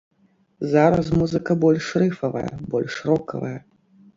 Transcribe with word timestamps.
Зараз 0.71 1.11
музыка 1.19 1.57
больш 1.65 1.91
рыфавая, 2.05 2.49
больш 2.73 2.93
рокавая. 3.11 3.57